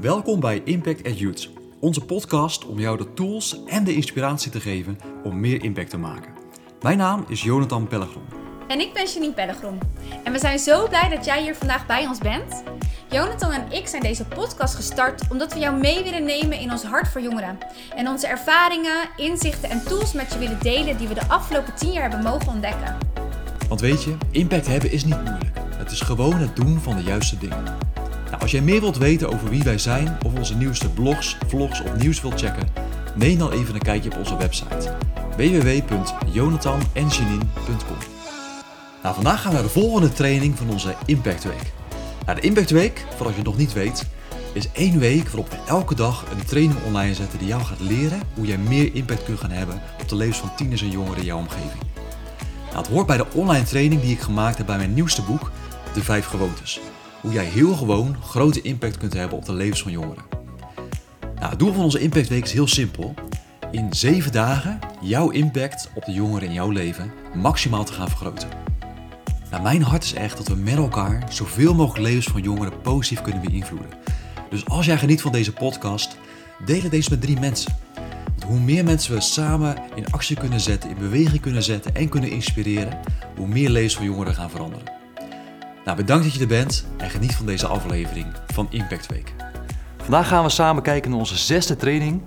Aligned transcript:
Welkom 0.00 0.40
bij 0.40 0.62
Impact 0.64 1.06
at 1.06 1.18
Youth, 1.18 1.50
onze 1.80 2.04
podcast 2.04 2.66
om 2.66 2.78
jou 2.78 2.96
de 2.96 3.12
tools 3.12 3.64
en 3.66 3.84
de 3.84 3.94
inspiratie 3.94 4.50
te 4.50 4.60
geven 4.60 4.98
om 5.24 5.40
meer 5.40 5.62
impact 5.62 5.90
te 5.90 5.98
maken. 5.98 6.32
Mijn 6.80 6.98
naam 6.98 7.24
is 7.28 7.42
Jonathan 7.42 7.86
Pellegrom. 7.88 8.22
En 8.68 8.80
ik 8.80 8.92
ben 8.92 9.06
Janine 9.06 9.32
Pellegrom. 9.32 9.78
En 10.24 10.32
we 10.32 10.38
zijn 10.38 10.58
zo 10.58 10.88
blij 10.88 11.08
dat 11.08 11.24
jij 11.24 11.42
hier 11.42 11.54
vandaag 11.54 11.86
bij 11.86 12.06
ons 12.06 12.18
bent. 12.18 12.62
Jonathan 13.10 13.52
en 13.52 13.72
ik 13.72 13.86
zijn 13.86 14.02
deze 14.02 14.24
podcast 14.24 14.74
gestart 14.74 15.22
omdat 15.30 15.52
we 15.52 15.58
jou 15.58 15.76
mee 15.76 16.02
willen 16.02 16.24
nemen 16.24 16.60
in 16.60 16.70
ons 16.70 16.82
hart 16.82 17.08
voor 17.08 17.20
jongeren. 17.20 17.58
En 17.96 18.08
onze 18.08 18.26
ervaringen, 18.26 19.08
inzichten 19.16 19.70
en 19.70 19.82
tools 19.84 20.12
met 20.12 20.32
je 20.32 20.38
willen 20.38 20.58
delen 20.62 20.96
die 20.96 21.08
we 21.08 21.14
de 21.14 21.28
afgelopen 21.28 21.74
tien 21.74 21.92
jaar 21.92 22.10
hebben 22.10 22.22
mogen 22.30 22.48
ontdekken. 22.48 22.98
Want 23.68 23.80
weet 23.80 24.02
je, 24.02 24.16
impact 24.30 24.66
hebben 24.66 24.92
is 24.92 25.04
niet 25.04 25.24
moeilijk. 25.24 25.58
Het 25.76 25.90
is 25.90 26.00
gewoon 26.00 26.34
het 26.34 26.56
doen 26.56 26.80
van 26.80 26.96
de 26.96 27.02
juiste 27.02 27.38
dingen. 27.38 27.64
Als 28.40 28.50
jij 28.50 28.60
meer 28.60 28.80
wilt 28.80 28.96
weten 28.96 29.32
over 29.32 29.48
wie 29.48 29.62
wij 29.62 29.78
zijn 29.78 30.18
of 30.26 30.34
onze 30.34 30.56
nieuwste 30.56 30.88
blogs, 30.88 31.36
vlogs 31.46 31.82
of 31.82 31.96
nieuws 31.96 32.20
wilt 32.20 32.40
checken, 32.40 32.68
neem 33.14 33.38
dan 33.38 33.52
even 33.52 33.74
een 33.74 33.82
kijkje 33.82 34.10
op 34.10 34.18
onze 34.18 34.36
website 34.36 34.96
www.jonathanenjanine.com. 35.36 37.96
Nou, 39.02 39.14
vandaag 39.14 39.40
gaan 39.40 39.50
we 39.50 39.56
naar 39.56 39.66
de 39.66 39.72
volgende 39.72 40.12
training 40.12 40.58
van 40.58 40.70
onze 40.70 40.94
Impact 41.06 41.44
Week. 41.44 41.72
Nou, 42.26 42.40
de 42.40 42.46
Impact 42.46 42.70
Week, 42.70 43.06
voor 43.16 43.26
als 43.26 43.34
je 43.34 43.40
het 43.40 43.48
nog 43.48 43.56
niet 43.56 43.72
weet, 43.72 44.06
is 44.52 44.68
één 44.72 44.98
week 44.98 45.24
waarop 45.24 45.50
we 45.50 45.56
elke 45.66 45.94
dag 45.94 46.24
een 46.30 46.44
training 46.44 46.78
online 46.86 47.14
zetten 47.14 47.38
die 47.38 47.48
jou 47.48 47.62
gaat 47.62 47.80
leren 47.80 48.20
hoe 48.34 48.46
jij 48.46 48.58
meer 48.58 48.94
impact 48.94 49.24
kunt 49.24 49.40
gaan 49.40 49.50
hebben 49.50 49.82
op 50.00 50.08
de 50.08 50.16
levens 50.16 50.38
van 50.38 50.54
tieners 50.56 50.82
en 50.82 50.90
jongeren 50.90 51.18
in 51.18 51.24
jouw 51.24 51.38
omgeving. 51.38 51.82
Nou, 52.66 52.76
het 52.76 52.88
hoort 52.88 53.06
bij 53.06 53.16
de 53.16 53.26
online 53.34 53.64
training 53.64 54.00
die 54.00 54.12
ik 54.12 54.20
gemaakt 54.20 54.56
heb 54.56 54.66
bij 54.66 54.76
mijn 54.76 54.94
nieuwste 54.94 55.22
boek, 55.22 55.50
De 55.94 56.02
Vijf 56.02 56.26
Gewoontes. 56.26 56.80
Hoe 57.20 57.32
jij 57.32 57.44
heel 57.44 57.74
gewoon 57.74 58.16
grote 58.22 58.62
impact 58.62 58.96
kunt 58.96 59.12
hebben 59.12 59.38
op 59.38 59.44
de 59.44 59.52
levens 59.52 59.82
van 59.82 59.92
jongeren. 59.92 60.24
Nou, 61.34 61.50
het 61.50 61.58
doel 61.58 61.72
van 61.72 61.84
onze 61.84 62.00
Impact 62.00 62.28
Week 62.28 62.44
is 62.44 62.52
heel 62.52 62.68
simpel. 62.68 63.14
In 63.70 63.94
zeven 63.94 64.32
dagen 64.32 64.78
jouw 65.00 65.30
impact 65.30 65.90
op 65.94 66.04
de 66.04 66.12
jongeren 66.12 66.48
in 66.48 66.54
jouw 66.54 66.70
leven 66.70 67.12
maximaal 67.34 67.84
te 67.84 67.92
gaan 67.92 68.08
vergroten. 68.08 68.48
Nou, 69.50 69.62
mijn 69.62 69.82
hart 69.82 70.04
is 70.04 70.14
echt 70.14 70.36
dat 70.36 70.48
we 70.48 70.54
met 70.54 70.76
elkaar 70.76 71.26
zoveel 71.28 71.74
mogelijk 71.74 72.06
levens 72.06 72.26
van 72.26 72.42
jongeren 72.42 72.80
positief 72.80 73.22
kunnen 73.22 73.42
beïnvloeden. 73.42 73.90
Dus 74.50 74.66
als 74.66 74.86
jij 74.86 74.98
geniet 74.98 75.20
van 75.20 75.32
deze 75.32 75.52
podcast, 75.52 76.16
deel 76.64 76.88
deze 76.90 77.10
met 77.10 77.20
drie 77.20 77.40
mensen. 77.40 77.76
Want 78.24 78.42
hoe 78.42 78.60
meer 78.60 78.84
mensen 78.84 79.14
we 79.14 79.20
samen 79.20 79.76
in 79.94 80.10
actie 80.10 80.36
kunnen 80.36 80.60
zetten, 80.60 80.90
in 80.90 80.98
beweging 80.98 81.40
kunnen 81.40 81.62
zetten 81.62 81.94
en 81.94 82.08
kunnen 82.08 82.30
inspireren, 82.30 82.98
hoe 83.36 83.48
meer 83.48 83.70
levens 83.70 83.96
van 83.96 84.04
jongeren 84.04 84.34
gaan 84.34 84.50
veranderen. 84.50 84.99
Nou, 85.84 85.96
bedankt 85.96 86.24
dat 86.24 86.34
je 86.34 86.40
er 86.40 86.46
bent 86.46 86.86
en 86.96 87.10
geniet 87.10 87.36
van 87.36 87.46
deze 87.46 87.66
aflevering 87.66 88.26
van 88.46 88.66
Impact 88.70 89.06
Week. 89.06 89.34
Vandaag 89.96 90.28
gaan 90.28 90.44
we 90.44 90.50
samen 90.50 90.82
kijken 90.82 91.10
naar 91.10 91.18
onze 91.18 91.36
zesde 91.36 91.76
training 91.76 92.22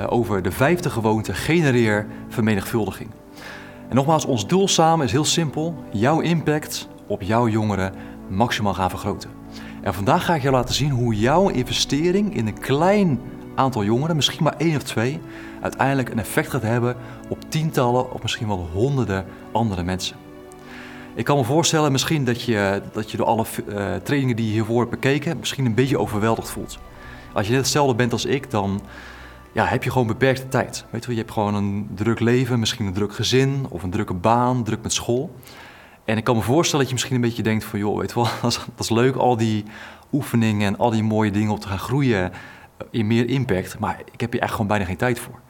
uh, 0.00 0.06
over 0.08 0.42
de 0.42 0.50
vijfde 0.50 0.90
gewoonte 0.90 1.34
genereer 1.34 2.06
vermenigvuldiging. 2.28 3.10
En 3.88 3.96
nogmaals, 3.96 4.24
ons 4.24 4.46
doel 4.46 4.68
samen 4.68 5.06
is 5.06 5.12
heel 5.12 5.24
simpel: 5.24 5.84
jouw 5.90 6.20
impact 6.20 6.88
op 7.06 7.22
jouw 7.22 7.48
jongeren 7.48 7.92
maximaal 8.28 8.74
gaan 8.74 8.90
vergroten. 8.90 9.30
En 9.82 9.94
vandaag 9.94 10.24
ga 10.24 10.34
ik 10.34 10.42
jou 10.42 10.54
laten 10.54 10.74
zien 10.74 10.90
hoe 10.90 11.14
jouw 11.14 11.48
investering 11.48 12.36
in 12.36 12.46
een 12.46 12.58
klein 12.58 13.20
aantal 13.54 13.84
jongeren, 13.84 14.16
misschien 14.16 14.44
maar 14.44 14.56
één 14.56 14.76
of 14.76 14.82
twee, 14.82 15.20
uiteindelijk 15.60 16.08
een 16.08 16.18
effect 16.18 16.50
gaat 16.50 16.62
hebben 16.62 16.96
op 17.28 17.38
tientallen 17.48 18.12
of 18.12 18.22
misschien 18.22 18.48
wel 18.48 18.68
honderden 18.72 19.24
andere 19.52 19.82
mensen. 19.82 20.21
Ik 21.14 21.24
kan 21.24 21.36
me 21.36 21.44
voorstellen 21.44 21.92
misschien 21.92 22.24
dat 22.24 22.42
je, 22.42 22.82
dat 22.92 23.10
je 23.10 23.16
door 23.16 23.26
alle 23.26 23.44
uh, 23.68 23.94
trainingen 23.94 24.36
die 24.36 24.46
je 24.46 24.52
hiervoor 24.52 24.78
hebt 24.78 24.90
bekeken, 24.90 25.38
misschien 25.38 25.66
een 25.66 25.74
beetje 25.74 25.98
overweldigd 25.98 26.50
voelt. 26.50 26.78
Als 27.32 27.46
je 27.46 27.52
net 27.52 27.60
hetzelfde 27.60 27.94
bent 27.94 28.12
als 28.12 28.24
ik, 28.24 28.50
dan 28.50 28.80
ja, 29.52 29.64
heb 29.64 29.84
je 29.84 29.90
gewoon 29.90 30.06
beperkte 30.06 30.48
tijd. 30.48 30.84
Weet 30.90 31.04
je, 31.04 31.10
je 31.10 31.18
hebt 31.18 31.30
gewoon 31.30 31.54
een 31.54 31.88
druk 31.94 32.20
leven, 32.20 32.58
misschien 32.58 32.86
een 32.86 32.92
druk 32.92 33.14
gezin 33.14 33.66
of 33.68 33.82
een 33.82 33.90
drukke 33.90 34.14
baan, 34.14 34.64
druk 34.64 34.82
met 34.82 34.92
school. 34.92 35.34
En 36.04 36.16
ik 36.16 36.24
kan 36.24 36.36
me 36.36 36.42
voorstellen 36.42 36.78
dat 36.78 36.88
je 36.88 36.92
misschien 36.94 37.14
een 37.14 37.28
beetje 37.28 37.42
denkt 37.42 37.64
van, 37.64 37.78
joh, 37.78 37.98
weet 37.98 38.08
je 38.08 38.14
wel, 38.14 38.28
dat 38.42 38.66
is, 38.78 38.90
leuk, 38.90 39.16
al 39.16 39.36
die 39.36 39.64
oefeningen 40.12 40.66
en 40.66 40.78
al 40.78 40.90
die 40.90 41.02
mooie 41.02 41.30
dingen 41.30 41.52
om 41.52 41.58
te 41.58 41.68
gaan 41.68 41.78
groeien 41.78 42.32
in 42.90 43.06
meer 43.06 43.28
impact, 43.28 43.78
maar 43.78 44.00
ik 44.12 44.20
heb 44.20 44.32
hier 44.32 44.40
echt 44.40 44.52
gewoon 44.52 44.66
bijna 44.66 44.84
geen 44.84 44.96
tijd 44.96 45.18
voor. 45.18 45.40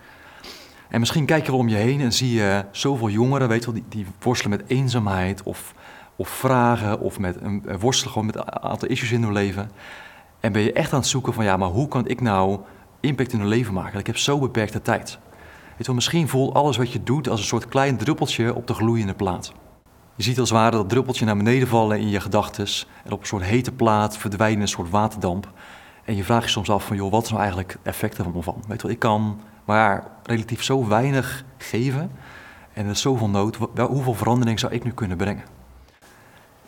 En 0.92 1.00
misschien 1.00 1.24
kijk 1.24 1.44
je 1.44 1.50
wel 1.50 1.60
om 1.60 1.68
je 1.68 1.76
heen 1.76 2.00
en 2.00 2.12
zie 2.12 2.34
je 2.34 2.64
zoveel 2.70 3.08
jongeren, 3.08 3.48
weet 3.48 3.64
wel, 3.64 3.74
die, 3.74 3.84
die 3.88 4.06
worstelen 4.22 4.58
met 4.58 4.68
eenzaamheid 4.68 5.42
of, 5.42 5.74
of 6.16 6.28
vragen 6.28 7.00
of 7.00 7.18
met 7.18 7.36
een, 7.40 7.64
worstelen 7.78 8.12
gewoon 8.12 8.26
met 8.26 8.36
een 8.36 8.62
aantal 8.62 8.88
issues 8.88 9.12
in 9.12 9.22
hun 9.22 9.32
leven. 9.32 9.70
En 10.40 10.52
ben 10.52 10.62
je 10.62 10.72
echt 10.72 10.92
aan 10.92 10.98
het 10.98 11.08
zoeken 11.08 11.32
van, 11.32 11.44
ja, 11.44 11.56
maar 11.56 11.68
hoe 11.68 11.88
kan 11.88 12.08
ik 12.08 12.20
nou 12.20 12.60
impact 13.00 13.32
in 13.32 13.38
hun 13.38 13.48
leven 13.48 13.74
maken? 13.74 13.98
Ik 13.98 14.06
heb 14.06 14.16
zo 14.16 14.38
beperkte 14.38 14.82
tijd. 14.82 15.18
Weet 15.76 15.86
wel, 15.86 15.94
misschien 15.94 16.28
voelt 16.28 16.54
alles 16.54 16.76
wat 16.76 16.92
je 16.92 17.02
doet 17.02 17.28
als 17.28 17.40
een 17.40 17.46
soort 17.46 17.68
klein 17.68 17.96
druppeltje 17.96 18.54
op 18.54 18.66
de 18.66 18.74
gloeiende 18.74 19.14
plaat. 19.14 19.52
Je 20.16 20.22
ziet 20.22 20.38
als 20.38 20.48
het 20.48 20.58
ware 20.58 20.76
dat 20.76 20.88
druppeltje 20.88 21.24
naar 21.24 21.36
beneden 21.36 21.68
vallen 21.68 22.00
in 22.00 22.08
je 22.08 22.20
gedachten 22.20 22.66
en 23.04 23.12
op 23.12 23.20
een 23.20 23.26
soort 23.26 23.42
hete 23.42 23.72
plaat 23.72 24.16
verdwijnen 24.16 24.60
een 24.60 24.68
soort 24.68 24.90
waterdamp. 24.90 25.52
En 26.04 26.16
je 26.16 26.24
vraagt 26.24 26.44
je 26.44 26.50
soms 26.50 26.70
af 26.70 26.86
van, 26.86 26.96
joh, 26.96 27.10
wat 27.10 27.22
is 27.22 27.28
nou 27.28 27.40
eigenlijk 27.40 27.72
het 27.72 27.80
effect 27.82 28.18
ervan? 28.18 28.62
Weet 28.66 28.80
je 28.80 28.86
wel, 28.86 28.90
ik 28.90 28.98
kan 28.98 29.40
maar 29.64 30.06
relatief 30.22 30.62
zo 30.62 30.86
weinig 30.88 31.44
geven 31.56 32.10
en 32.72 32.84
er 32.84 32.90
is 32.90 33.00
zoveel 33.00 33.28
nood, 33.28 33.56
hoeveel 33.76 34.14
verandering 34.14 34.58
zou 34.58 34.72
ik 34.72 34.84
nu 34.84 34.90
kunnen 34.90 35.16
brengen? 35.16 35.44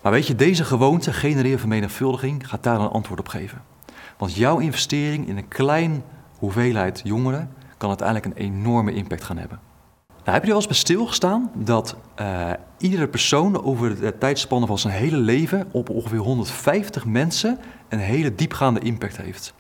Maar 0.01 0.13
weet 0.13 0.27
je, 0.27 0.35
deze 0.35 0.65
gewoonte, 0.65 1.13
genereer 1.13 1.59
vermenigvuldiging, 1.59 2.49
gaat 2.49 2.63
daar 2.63 2.81
een 2.81 2.89
antwoord 2.89 3.21
op 3.21 3.29
geven. 3.29 3.63
Want 4.19 4.35
jouw 4.35 4.59
investering 4.59 5.29
in 5.29 5.37
een 5.37 5.49
klein 5.49 6.03
hoeveelheid 6.39 7.01
jongeren 7.05 7.51
kan 7.77 7.89
uiteindelijk 7.89 8.27
een 8.27 8.45
enorme 8.45 8.93
impact 8.93 9.25
gaan 9.25 9.37
hebben. 9.37 9.61
Nou, 10.25 10.37
heb 10.37 10.43
je 10.43 10.49
wel 10.49 10.57
eens 10.57 10.67
bij 10.67 10.77
stilgestaan 10.77 11.51
dat 11.55 11.97
uh, 12.21 12.51
iedere 12.79 13.09
persoon 13.09 13.65
over 13.65 14.01
de 14.01 14.19
tijdspannen 14.19 14.69
van 14.69 14.79
zijn 14.79 14.95
hele 14.95 15.17
leven 15.17 15.69
op 15.71 15.89
ongeveer 15.89 16.19
150 16.19 17.05
mensen 17.05 17.59
een 17.89 17.99
hele 17.99 18.35
diepgaande 18.35 18.81
impact 18.81 19.17
heeft? 19.17 19.55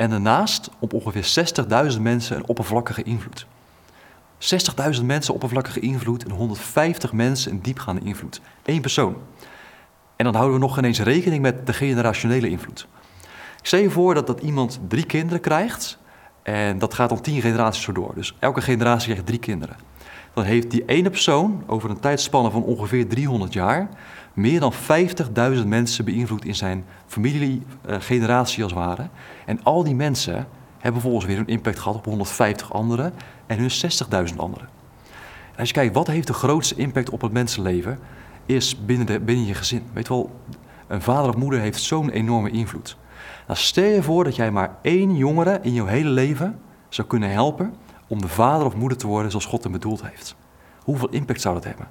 En 0.00 0.10
daarnaast 0.10 0.70
op 0.78 0.92
ongeveer 0.92 1.46
60.000 1.94 2.00
mensen 2.00 2.36
een 2.36 2.46
oppervlakkige 2.46 3.02
invloed. 3.02 3.46
60.000 4.98 5.04
mensen 5.04 5.34
oppervlakkige 5.34 5.80
invloed 5.80 6.24
en 6.24 6.30
150 6.30 7.12
mensen 7.12 7.52
een 7.52 7.62
diepgaande 7.62 8.00
invloed. 8.04 8.40
Eén 8.64 8.80
persoon. 8.80 9.16
En 10.16 10.24
dan 10.24 10.34
houden 10.34 10.54
we 10.54 10.66
nog 10.66 10.78
ineens 10.78 11.00
rekening 11.00 11.42
met 11.42 11.66
de 11.66 11.72
generationele 11.72 12.48
invloed. 12.48 12.86
Ik 13.60 13.66
stel 13.66 13.80
je 13.80 13.90
voor 13.90 14.14
dat, 14.14 14.26
dat 14.26 14.40
iemand 14.40 14.80
drie 14.88 15.06
kinderen 15.06 15.40
krijgt 15.40 15.98
en 16.42 16.78
dat 16.78 16.94
gaat 16.94 17.08
dan 17.08 17.20
tien 17.20 17.40
generaties 17.40 17.82
zo 17.82 17.92
door. 17.92 18.14
Dus 18.14 18.36
elke 18.38 18.60
generatie 18.60 19.06
krijgt 19.06 19.26
drie 19.26 19.38
kinderen. 19.38 19.76
Heeft 20.44 20.70
die 20.70 20.84
ene 20.84 21.10
persoon 21.10 21.62
over 21.66 21.90
een 21.90 22.00
tijdspanne 22.00 22.50
van 22.50 22.62
ongeveer 22.62 23.08
300 23.08 23.52
jaar 23.52 23.88
meer 24.32 24.60
dan 24.60 24.72
50.000 25.62 25.66
mensen 25.66 26.04
beïnvloed 26.04 26.44
in 26.44 26.54
zijn 26.54 26.84
familiegeneratie 27.06 28.58
uh, 28.58 28.64
als 28.64 28.72
het 28.72 28.80
ware. 28.80 29.08
En 29.46 29.60
al 29.62 29.84
die 29.84 29.94
mensen 29.94 30.48
hebben 30.78 31.00
vervolgens 31.00 31.24
weer 31.24 31.38
een 31.38 31.46
impact 31.46 31.78
gehad 31.78 31.96
op 31.96 32.04
150 32.04 32.72
anderen 32.72 33.12
en 33.46 33.58
hun 33.58 33.70
60.000 34.30 34.36
anderen. 34.36 34.68
En 35.52 35.58
als 35.58 35.68
je 35.68 35.74
kijkt, 35.74 35.94
wat 35.94 36.06
heeft 36.06 36.26
de 36.26 36.32
grootste 36.32 36.74
impact 36.74 37.10
op 37.10 37.20
het 37.20 37.32
mensenleven, 37.32 37.98
is 38.46 38.84
binnen, 38.84 39.06
de, 39.06 39.20
binnen 39.20 39.46
je 39.46 39.54
gezin. 39.54 39.82
Weet 39.92 40.08
wel, 40.08 40.30
een 40.86 41.02
vader 41.02 41.28
of 41.28 41.36
moeder 41.36 41.60
heeft 41.60 41.82
zo'n 41.82 42.10
enorme 42.10 42.50
invloed. 42.50 42.96
Nou, 43.46 43.58
stel 43.58 43.84
je 43.84 44.02
voor 44.02 44.24
dat 44.24 44.36
jij 44.36 44.50
maar 44.50 44.76
één 44.82 45.16
jongere 45.16 45.58
in 45.62 45.72
jouw 45.72 45.86
hele 45.86 46.08
leven 46.08 46.60
zou 46.88 47.08
kunnen 47.08 47.30
helpen 47.30 47.74
om 48.10 48.20
de 48.20 48.28
vader 48.28 48.66
of 48.66 48.76
moeder 48.76 48.98
te 48.98 49.06
worden 49.06 49.30
zoals 49.30 49.46
God 49.46 49.62
hem 49.62 49.72
bedoeld 49.72 50.02
heeft. 50.02 50.36
Hoeveel 50.82 51.08
impact 51.08 51.40
zou 51.40 51.54
dat 51.54 51.64
hebben? 51.64 51.88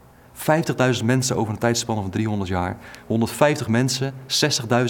50.000 1.00 1.06
mensen 1.06 1.36
over 1.36 1.54
een 1.54 1.60
tijdspanne 1.60 2.02
van 2.02 2.12
300 2.12 2.50
jaar. 2.50 2.78
150 3.08 3.68
mensen, 3.68 4.14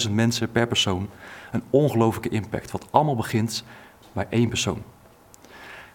60.000 0.06 0.10
mensen 0.10 0.50
per 0.50 0.66
persoon. 0.66 1.08
Een 1.52 1.62
ongelooflijke 1.70 2.28
impact, 2.28 2.70
wat 2.70 2.86
allemaal 2.90 3.16
begint 3.16 3.64
bij 4.12 4.26
één 4.30 4.48
persoon. 4.48 4.82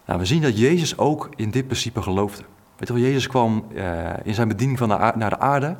Nou, 0.06 0.19
we 0.19 0.25
zien 0.25 0.42
dat 0.42 0.57
Jezus 0.57 0.98
ook 0.98 1.30
in 1.36 1.51
dit 1.51 1.65
principe 1.65 2.01
geloofde. 2.01 2.44
Weet 2.77 2.88
je 2.88 2.94
wel, 2.94 3.04
Jezus 3.04 3.27
kwam 3.27 3.65
uh, 3.74 4.10
in 4.24 4.33
zijn 4.33 4.48
bediening 4.48 4.77
van 4.77 4.88
naar 4.88 5.30
de 5.30 5.39
aarde. 5.39 5.77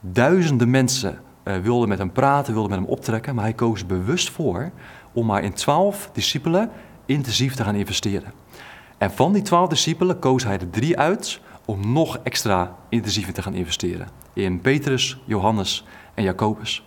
Duizenden 0.00 0.70
mensen 0.70 1.20
uh, 1.44 1.56
wilden 1.56 1.88
met 1.88 1.98
hem 1.98 2.12
praten, 2.12 2.52
wilden 2.52 2.70
met 2.70 2.80
hem 2.80 2.88
optrekken, 2.88 3.34
maar 3.34 3.44
hij 3.44 3.52
koos 3.52 3.86
bewust 3.86 4.30
voor 4.30 4.70
om 5.12 5.26
maar 5.26 5.42
in 5.42 5.52
twaalf 5.52 6.10
discipelen 6.12 6.70
intensief 7.06 7.54
te 7.54 7.64
gaan 7.64 7.74
investeren. 7.74 8.32
En 8.98 9.10
van 9.10 9.32
die 9.32 9.42
twaalf 9.42 9.68
discipelen 9.68 10.18
koos 10.18 10.44
hij 10.44 10.58
er 10.58 10.70
drie 10.70 10.98
uit 10.98 11.40
om 11.64 11.92
nog 11.92 12.18
extra 12.22 12.76
intensiever 12.88 13.32
te 13.32 13.42
gaan 13.42 13.54
investeren. 13.54 14.08
In 14.32 14.60
Petrus, 14.60 15.20
Johannes 15.24 15.84
en 16.14 16.22
Jacobus. 16.22 16.84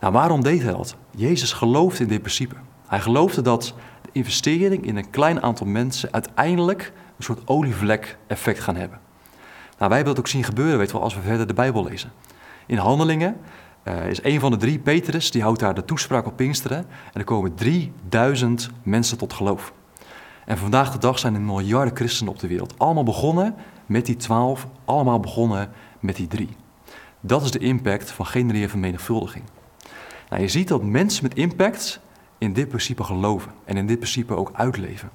Nou, 0.00 0.12
waarom 0.12 0.42
deed 0.42 0.62
hij 0.62 0.72
dat? 0.72 0.96
Jezus 1.10 1.52
geloofde 1.52 2.02
in 2.02 2.08
dit 2.08 2.20
principe. 2.20 2.54
Hij 2.86 3.00
geloofde 3.00 3.42
dat 3.42 3.74
de 4.02 4.08
investering 4.12 4.86
in 4.86 4.96
een 4.96 5.10
klein 5.10 5.42
aantal 5.42 5.66
mensen 5.66 6.12
uiteindelijk 6.12 6.92
een 7.16 7.24
soort 7.24 7.48
olievlek 7.48 8.18
effect 8.26 8.60
gaan 8.60 8.76
hebben. 8.76 8.98
Nou, 9.78 9.88
wij 9.88 9.96
hebben 9.96 10.14
dat 10.14 10.18
ook 10.18 10.30
zien 10.30 10.44
gebeuren, 10.44 10.78
weet 10.78 10.92
wel, 10.92 11.02
als 11.02 11.14
we 11.14 11.20
verder 11.20 11.46
de 11.46 11.54
Bijbel 11.54 11.84
lezen. 11.84 12.12
In 12.66 12.76
Handelingen 12.76 13.36
uh, 13.84 14.06
is 14.06 14.22
een 14.22 14.40
van 14.40 14.50
de 14.50 14.56
drie, 14.56 14.78
Petrus, 14.78 15.30
die 15.30 15.42
houdt 15.42 15.60
daar 15.60 15.74
de 15.74 15.84
toespraak 15.84 16.26
op 16.26 16.36
Pinksteren. 16.36 16.78
En 16.78 17.20
er 17.20 17.24
komen 17.24 17.54
3000 17.54 18.70
mensen 18.82 19.18
tot 19.18 19.32
geloof. 19.32 19.72
En 20.46 20.58
vandaag 20.58 20.92
de 20.92 20.98
dag 20.98 21.18
zijn 21.18 21.34
er 21.34 21.40
miljarden 21.40 21.96
christenen 21.96 22.32
op 22.32 22.38
de 22.38 22.46
wereld. 22.46 22.74
Allemaal 22.78 23.04
begonnen 23.04 23.54
met 23.86 24.06
die 24.06 24.16
twaalf, 24.16 24.66
allemaal 24.84 25.20
begonnen 25.20 25.70
met 26.00 26.16
die 26.16 26.26
drie. 26.26 26.56
Dat 27.20 27.42
is 27.42 27.50
de 27.50 27.58
impact 27.58 28.10
van 28.10 28.26
genereren 28.26 28.70
vermenigvuldiging. 28.70 29.44
Nou, 30.30 30.42
je 30.42 30.48
ziet 30.48 30.68
dat 30.68 30.82
mensen 30.82 31.22
met 31.22 31.34
impact 31.34 32.00
in 32.38 32.52
dit 32.52 32.68
principe 32.68 33.04
geloven 33.04 33.52
en 33.64 33.76
in 33.76 33.86
dit 33.86 33.98
principe 33.98 34.34
ook 34.34 34.50
uitleven. 34.52 35.10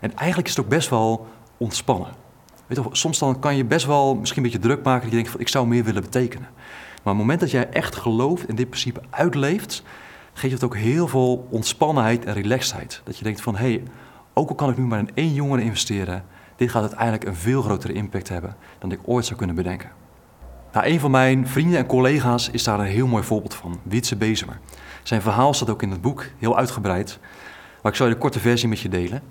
En 0.00 0.16
eigenlijk 0.16 0.48
is 0.48 0.56
het 0.56 0.64
ook 0.64 0.70
best 0.70 0.88
wel 0.88 1.26
ontspannen. 1.56 2.10
Weet 2.66 2.78
je, 2.84 2.84
soms 2.92 3.18
dan 3.18 3.38
kan 3.38 3.56
je 3.56 3.64
best 3.64 3.86
wel 3.86 4.14
misschien 4.14 4.44
een 4.44 4.50
beetje 4.50 4.66
druk 4.66 4.82
maken 4.82 5.00
dat 5.00 5.10
je 5.10 5.16
denkt 5.16 5.30
van 5.30 5.40
ik 5.40 5.48
zou 5.48 5.66
meer 5.66 5.84
willen 5.84 6.02
betekenen. 6.02 6.48
Maar 6.52 7.12
op 7.12 7.18
het 7.18 7.26
moment 7.26 7.40
dat 7.40 7.50
jij 7.50 7.68
echt 7.68 7.96
gelooft 7.96 8.46
en 8.46 8.54
dit 8.54 8.68
principe 8.68 9.00
uitleeft, 9.10 9.82
geeft 10.32 10.54
het 10.54 10.64
ook 10.64 10.76
heel 10.76 11.08
veel 11.08 11.46
ontspannenheid 11.50 12.24
en 12.24 12.34
relaxedheid. 12.34 13.00
Dat 13.04 13.18
je 13.18 13.24
denkt 13.24 13.40
van 13.40 13.56
hé, 13.56 13.72
hey, 13.72 13.82
ook 14.34 14.48
al 14.48 14.54
kan 14.54 14.70
ik 14.70 14.76
nu 14.76 14.84
maar 14.84 14.98
in 14.98 15.10
één 15.14 15.34
jongere 15.34 15.62
investeren, 15.62 16.24
dit 16.56 16.70
gaat 16.70 16.82
uiteindelijk 16.82 17.24
een 17.24 17.34
veel 17.34 17.62
grotere 17.62 17.92
impact 17.92 18.28
hebben 18.28 18.56
dan 18.78 18.92
ik 18.92 19.00
ooit 19.04 19.24
zou 19.24 19.38
kunnen 19.38 19.56
bedenken. 19.56 19.90
Nou, 20.72 20.86
een 20.86 21.00
van 21.00 21.10
mijn 21.10 21.48
vrienden 21.48 21.78
en 21.78 21.86
collega's 21.86 22.50
is 22.50 22.64
daar 22.64 22.78
een 22.78 22.86
heel 22.86 23.06
mooi 23.06 23.24
voorbeeld 23.24 23.54
van, 23.54 23.80
Wietse 23.82 24.16
Bezemer. 24.16 24.58
Zijn 25.02 25.22
verhaal 25.22 25.54
staat 25.54 25.70
ook 25.70 25.82
in 25.82 25.90
het 25.90 26.00
boek, 26.00 26.26
heel 26.38 26.56
uitgebreid, 26.56 27.18
maar 27.82 27.92
ik 27.92 27.98
zal 27.98 28.06
je 28.06 28.12
de 28.12 28.18
korte 28.18 28.40
versie 28.40 28.68
met 28.68 28.80
je 28.80 28.88
delen. 28.88 29.22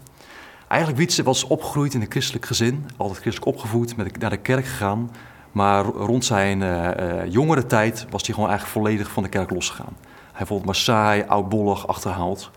Eigenlijk 0.68 1.02
Wietse 1.02 1.24
was 1.24 1.44
opgegroeid 1.44 1.94
in 1.94 2.02
een 2.02 2.12
christelijk 2.12 2.46
gezin, 2.46 2.90
altijd 2.98 3.20
christelijk 3.20 3.56
opgevoed, 3.56 3.96
met 3.96 4.20
naar 4.20 4.30
de 4.30 4.38
kerk 4.38 4.66
gegaan. 4.66 5.12
Maar 5.52 5.86
rond 5.86 6.26
zijn 6.26 6.62
uh, 6.62 6.88
uh, 7.00 7.32
jongere 7.32 7.66
tijd 7.66 8.06
was 8.10 8.26
hij 8.26 8.34
gewoon 8.34 8.50
eigenlijk 8.50 8.80
volledig 8.80 9.12
van 9.12 9.24
de 9.24 9.30
kerk 9.30 9.50
losgegaan. 9.50 9.96
Hij 10.32 10.46
vond 10.46 10.60
het 10.60 10.66
maar 10.66 10.80
saai, 10.80 11.24
oudbollig, 11.28 11.88
achterhaald. 11.88 12.52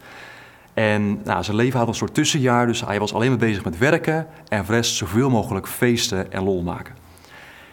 En 0.74 1.20
nou, 1.24 1.44
zijn 1.44 1.56
leven 1.56 1.78
had 1.78 1.88
een 1.88 1.94
soort 1.94 2.14
tussenjaar, 2.14 2.66
dus 2.66 2.84
hij 2.84 2.98
was 2.98 3.14
alleen 3.14 3.28
maar 3.28 3.38
bezig 3.38 3.64
met 3.64 3.78
werken 3.78 4.26
en 4.48 4.64
voor 4.64 4.74
rest 4.74 4.94
zoveel 4.94 5.30
mogelijk 5.30 5.68
feesten 5.68 6.32
en 6.32 6.42
lol 6.42 6.62
maken. 6.62 6.94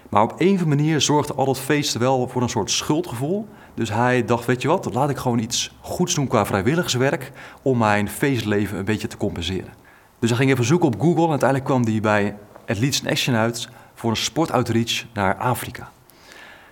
Maar 0.10 0.24
op 0.24 0.34
een 0.38 0.56
of 0.56 0.66
manier 0.66 1.02
zorgde 1.02 1.34
al 1.34 1.46
dat 1.46 1.60
feesten 1.60 2.00
wel 2.00 2.28
voor 2.28 2.42
een 2.42 2.50
soort 2.50 2.72
schuldgevoel. 2.72 3.48
Dus 3.74 3.90
hij 3.90 4.26
dacht, 4.26 4.46
weet 4.46 4.62
je 4.62 4.68
wat, 4.68 4.94
laat 4.94 5.10
ik 5.10 5.18
gewoon 5.18 5.40
iets 5.40 5.76
goeds 5.82 6.16
doen 6.16 6.28
qua 6.28 6.46
vrijwilligerswerk 6.46 7.32
om 7.62 7.78
mijn 7.78 8.10
feestleven 8.10 8.78
een 8.78 8.86
beetje 8.86 9.08
te 9.08 9.18
compenseren. 9.18 9.74
Dus 10.20 10.30
hij 10.30 10.40
ging 10.40 10.52
even 10.52 10.66
zoeken 10.66 10.88
op 10.88 11.02
Google 11.02 11.24
en 11.24 11.30
uiteindelijk 11.30 11.70
kwam 11.70 11.84
hij 11.84 12.00
bij 12.02 12.36
Athletes 12.68 13.02
in 13.02 13.10
Action 13.10 13.36
uit 13.36 13.70
voor 13.94 14.10
een 14.10 14.18
sportoutreach 14.18 15.06
naar 15.14 15.36
Afrika. 15.36 15.92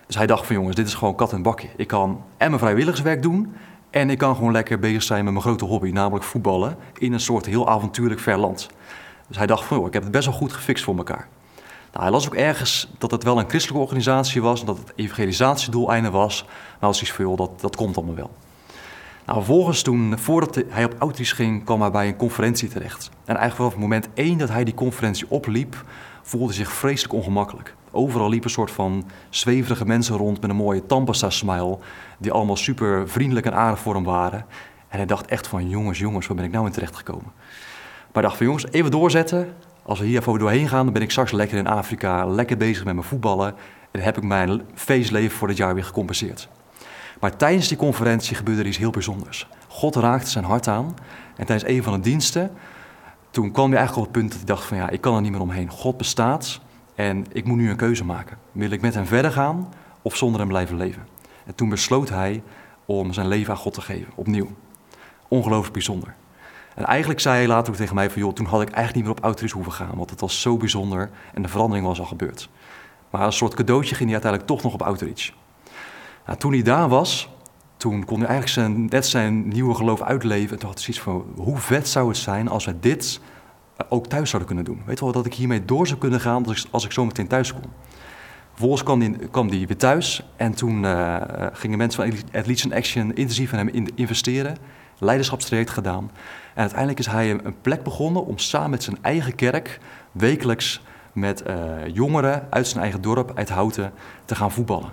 Dus 0.06 0.16
hij 0.16 0.26
dacht 0.26 0.46
van 0.46 0.56
jongens, 0.56 0.76
dit 0.76 0.86
is 0.86 0.94
gewoon 0.94 1.14
kat 1.14 1.32
en 1.32 1.42
bakje. 1.42 1.68
Ik 1.76 1.86
kan 1.86 2.24
en 2.36 2.48
mijn 2.48 2.58
vrijwilligerswerk 2.60 3.22
doen 3.22 3.54
en 3.90 4.10
ik 4.10 4.18
kan 4.18 4.34
gewoon 4.34 4.52
lekker 4.52 4.78
bezig 4.78 5.02
zijn 5.02 5.24
met 5.24 5.32
mijn 5.32 5.44
grote 5.44 5.64
hobby, 5.64 5.90
namelijk 5.90 6.24
voetballen 6.24 6.76
in 6.98 7.12
een 7.12 7.20
soort 7.20 7.46
heel 7.46 7.68
avontuurlijk 7.68 8.20
ver 8.20 8.38
land. 8.38 8.68
Dus 9.28 9.36
hij 9.36 9.46
dacht 9.46 9.64
van 9.64 9.76
joh, 9.76 9.86
ik 9.86 9.92
heb 9.92 10.02
het 10.02 10.12
best 10.12 10.26
wel 10.26 10.34
goed 10.34 10.52
gefixt 10.52 10.84
voor 10.84 10.96
elkaar. 10.96 11.28
Nou, 11.92 12.02
hij 12.02 12.10
las 12.10 12.26
ook 12.26 12.34
ergens 12.34 12.90
dat 12.98 13.10
het 13.10 13.22
wel 13.22 13.38
een 13.38 13.48
christelijke 13.48 13.82
organisatie 13.82 14.42
was, 14.42 14.60
en 14.60 14.66
dat 14.66 14.78
het 14.78 14.92
evangelisatiedoeleinde 14.94 16.10
was. 16.10 16.44
Maar 16.44 16.88
als 16.88 17.00
iets 17.00 17.10
veel, 17.10 17.36
dat, 17.36 17.60
dat 17.60 17.76
komt 17.76 17.96
allemaal 17.96 18.14
wel. 18.14 18.30
Nou, 19.26 19.38
vervolgens 19.38 19.82
toen, 19.82 20.18
voordat 20.18 20.62
hij 20.68 20.84
op 20.84 20.94
outreach 20.98 21.34
ging, 21.34 21.64
kwam 21.64 21.80
hij 21.80 21.90
bij 21.90 22.08
een 22.08 22.16
conferentie 22.16 22.68
terecht. 22.68 23.10
En 23.24 23.36
eigenlijk 23.36 23.56
vanaf 23.56 23.70
het 23.70 23.80
moment 23.80 24.08
één 24.14 24.38
dat 24.38 24.48
hij 24.48 24.64
die 24.64 24.74
conferentie 24.74 25.26
opliep, 25.28 25.84
voelde 26.22 26.46
hij 26.46 26.54
zich 26.54 26.72
vreselijk 26.72 27.14
ongemakkelijk. 27.14 27.74
Overal 27.90 28.28
liepen 28.28 28.48
een 28.48 28.54
soort 28.54 28.70
van 28.70 29.04
zweverige 29.28 29.86
mensen 29.86 30.16
rond 30.16 30.40
met 30.40 30.50
een 30.50 30.56
mooie 30.56 30.86
tandpasta-smile, 30.86 31.78
die 32.18 32.32
allemaal 32.32 32.56
super 32.56 33.08
vriendelijk 33.08 33.46
en 33.46 33.54
aardig 33.54 33.78
voor 33.78 33.94
hem 33.94 34.04
waren. 34.04 34.46
En 34.88 34.96
hij 34.96 35.06
dacht 35.06 35.26
echt 35.26 35.46
van, 35.46 35.68
jongens, 35.68 35.98
jongens, 35.98 36.26
waar 36.26 36.36
ben 36.36 36.44
ik 36.44 36.52
nou 36.52 36.66
in 36.66 36.72
terecht 36.72 36.96
gekomen? 36.96 37.32
Maar 37.34 38.12
hij 38.12 38.22
dacht 38.22 38.36
van, 38.36 38.46
jongens, 38.46 38.66
even 38.70 38.90
doorzetten. 38.90 39.54
Als 39.82 39.98
we 39.98 40.06
hier 40.06 40.18
even 40.18 40.38
doorheen 40.38 40.68
gaan, 40.68 40.84
dan 40.84 40.92
ben 40.92 41.02
ik 41.02 41.10
straks 41.10 41.32
lekker 41.32 41.58
in 41.58 41.66
Afrika, 41.66 42.26
lekker 42.26 42.56
bezig 42.56 42.84
met 42.84 42.94
mijn 42.94 43.06
voetballen. 43.06 43.54
En 43.90 44.00
heb 44.00 44.16
ik 44.16 44.22
mijn 44.22 44.62
feestleven 44.74 45.38
voor 45.38 45.48
dit 45.48 45.56
jaar 45.56 45.74
weer 45.74 45.84
gecompenseerd. 45.84 46.48
Maar 47.20 47.36
tijdens 47.36 47.68
die 47.68 47.76
conferentie 47.76 48.36
gebeurde 48.36 48.60
er 48.60 48.66
iets 48.66 48.78
heel 48.78 48.90
bijzonders. 48.90 49.48
God 49.68 49.96
raakte 49.96 50.30
zijn 50.30 50.44
hart 50.44 50.68
aan. 50.68 50.94
En 51.36 51.46
tijdens 51.46 51.70
een 51.70 51.82
van 51.82 51.92
de 51.92 52.00
diensten, 52.00 52.50
toen 53.30 53.52
kwam 53.52 53.68
hij 53.68 53.78
eigenlijk 53.78 54.08
op 54.08 54.14
het 54.14 54.22
punt 54.22 54.30
dat 54.30 54.40
hij 54.46 54.54
dacht 54.54 54.68
van 54.68 54.76
ja, 54.76 54.90
ik 54.90 55.00
kan 55.00 55.14
er 55.14 55.20
niet 55.20 55.30
meer 55.30 55.40
omheen. 55.40 55.70
God 55.70 55.96
bestaat 55.96 56.60
en 57.00 57.26
ik 57.32 57.44
moet 57.44 57.56
nu 57.56 57.70
een 57.70 57.76
keuze 57.76 58.04
maken. 58.04 58.38
Wil 58.52 58.70
ik 58.70 58.80
met 58.80 58.94
hem 58.94 59.06
verder 59.06 59.32
gaan 59.32 59.68
of 60.02 60.16
zonder 60.16 60.40
hem 60.40 60.48
blijven 60.48 60.76
leven? 60.76 61.06
En 61.46 61.54
toen 61.54 61.68
besloot 61.68 62.08
hij 62.08 62.42
om 62.84 63.12
zijn 63.12 63.28
leven 63.28 63.52
aan 63.52 63.58
God 63.58 63.74
te 63.74 63.80
geven, 63.80 64.12
opnieuw. 64.14 64.48
Ongelooflijk 65.28 65.72
bijzonder. 65.72 66.14
En 66.74 66.84
eigenlijk 66.84 67.20
zei 67.20 67.36
hij 67.36 67.46
later 67.46 67.72
ook 67.72 67.78
tegen 67.78 67.94
mij 67.94 68.10
van 68.10 68.22
joh, 68.22 68.32
toen 68.32 68.46
had 68.46 68.62
ik 68.62 68.68
eigenlijk 68.68 68.96
niet 68.96 69.04
meer 69.04 69.14
op 69.14 69.24
autoris 69.24 69.52
hoeven 69.52 69.72
gaan, 69.72 69.96
want 69.96 70.10
het 70.10 70.20
was 70.20 70.40
zo 70.40 70.56
bijzonder 70.56 71.10
en 71.34 71.42
de 71.42 71.48
verandering 71.48 71.86
was 71.86 71.98
al 71.98 72.06
gebeurd. 72.06 72.48
Maar 73.10 73.20
als 73.20 73.32
een 73.32 73.38
soort 73.38 73.54
cadeautje 73.54 73.94
ging 73.94 74.10
hij 74.10 74.22
uiteindelijk 74.22 74.52
toch 74.52 74.62
nog 74.62 74.72
op 74.72 74.82
outreach. 74.82 75.32
Nou, 76.26 76.38
toen 76.38 76.52
hij 76.52 76.62
daar 76.62 76.88
was, 76.88 77.28
toen 77.76 78.04
kon 78.04 78.18
hij 78.18 78.28
eigenlijk 78.28 78.58
zijn, 78.60 78.84
net 78.84 79.06
zijn 79.06 79.48
nieuwe 79.48 79.74
geloof 79.74 80.02
uitleven. 80.02 80.52
En 80.52 80.58
toen 80.58 80.68
had 80.68 80.84
hij 80.84 80.94
zoiets 80.94 81.02
van, 81.02 81.44
hoe 81.44 81.56
vet 81.56 81.88
zou 81.88 82.08
het 82.08 82.16
zijn 82.16 82.48
als 82.48 82.64
we 82.64 82.80
dit 82.80 83.20
ook 83.88 84.06
thuis 84.06 84.30
zouden 84.30 84.54
kunnen 84.54 84.74
doen. 84.74 84.82
Weet 84.86 85.00
wel, 85.00 85.12
dat 85.12 85.26
ik 85.26 85.34
hiermee 85.34 85.64
door 85.64 85.86
zou 85.86 85.98
kunnen 85.98 86.20
gaan 86.20 86.46
als 86.46 86.64
ik, 86.64 86.68
als 86.70 86.84
ik 86.84 86.92
zo 86.92 87.04
meteen 87.04 87.26
thuis 87.26 87.52
kom. 87.52 87.62
Vervolgens 88.50 88.82
kwam 88.82 89.00
hij, 89.00 89.28
kwam 89.30 89.50
die 89.50 89.66
weer 89.66 89.76
thuis 89.76 90.22
en 90.36 90.54
toen 90.54 90.82
uh, 90.82 91.16
gingen 91.52 91.78
mensen 91.78 92.10
van 92.10 92.20
Athletes 92.32 92.64
in 92.64 92.74
Action 92.74 93.14
intensief 93.14 93.52
in 93.52 93.58
hem 93.58 93.88
investeren. 93.94 94.56
Leiderschapstraject 94.98 95.70
gedaan. 95.70 96.10
En 96.54 96.60
uiteindelijk 96.60 96.98
is 96.98 97.06
hij 97.06 97.30
een 97.30 97.60
plek 97.60 97.82
begonnen 97.82 98.26
om 98.26 98.38
samen 98.38 98.70
met 98.70 98.82
zijn 98.82 98.98
eigen 99.00 99.34
kerk 99.34 99.78
wekelijks 100.12 100.82
met 101.12 101.42
jongeren 101.92 102.46
uit 102.50 102.66
zijn 102.66 102.82
eigen 102.82 103.00
dorp, 103.00 103.32
uit 103.34 103.48
Houten, 103.48 103.92
te 104.24 104.34
gaan 104.34 104.52
voetballen. 104.52 104.92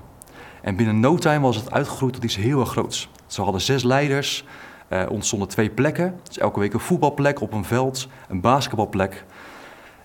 En 0.62 0.76
binnen 0.76 1.00
no 1.00 1.16
time 1.18 1.40
was 1.40 1.56
het 1.56 1.72
uitgegroeid 1.72 2.14
tot 2.14 2.24
iets 2.24 2.36
heel 2.36 2.60
erg 2.60 2.70
groots. 2.70 3.10
Ze 3.26 3.42
hadden 3.42 3.62
zes 3.62 3.84
leiders, 3.84 4.44
uh, 4.90 5.04
ontstonden 5.10 5.48
twee 5.48 5.70
plekken. 5.70 6.20
Dus 6.24 6.38
elke 6.38 6.60
week 6.60 6.74
een 6.74 6.80
voetbalplek 6.80 7.42
op 7.42 7.54
een 7.54 7.66
veld, 7.66 8.08
een 8.28 8.42
basketbalplek. 8.42 9.26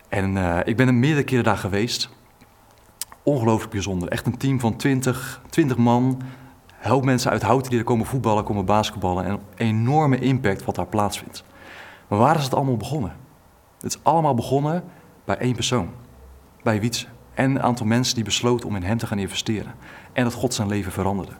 En 0.09 0.37
uh, 0.37 0.59
ik 0.65 0.77
ben 0.77 0.87
er 0.87 0.95
meerdere 0.95 1.25
keren 1.25 1.45
daar 1.45 1.57
geweest. 1.57 2.09
Ongelooflijk 3.23 3.73
bijzonder. 3.73 4.09
Echt 4.09 4.27
een 4.27 4.37
team 4.37 4.61
van 4.61 4.77
20, 4.77 5.43
20 5.51 5.77
man. 5.77 6.23
Help 6.75 7.05
mensen 7.05 7.31
uit 7.31 7.43
Houten 7.43 7.71
die 7.71 7.79
er 7.79 7.85
komen 7.85 8.07
voetballen, 8.07 8.45
komen 8.45 8.65
basketballen. 8.65 9.25
En 9.25 9.31
een 9.31 9.41
enorme 9.57 10.19
impact 10.19 10.65
wat 10.65 10.75
daar 10.75 10.87
plaatsvindt. 10.87 11.45
Maar 12.09 12.19
waar 12.19 12.37
is 12.37 12.45
het 12.45 12.55
allemaal 12.55 12.77
begonnen? 12.77 13.17
Het 13.81 13.95
is 13.95 14.01
allemaal 14.03 14.35
begonnen 14.35 14.85
bij 15.25 15.37
één 15.37 15.55
persoon. 15.55 15.89
Bij 16.63 16.81
Wietse. 16.81 17.07
En 17.35 17.51
een 17.51 17.63
aantal 17.63 17.87
mensen 17.87 18.15
die 18.15 18.25
besloten 18.25 18.69
om 18.69 18.77
in 18.77 18.83
hem 18.83 18.99
te 18.99 19.07
gaan 19.07 19.19
investeren. 19.19 19.75
En 20.13 20.25
dat 20.25 20.33
God 20.33 20.55
zijn 20.55 20.69
leven 20.69 20.93
veranderde. 20.93 21.33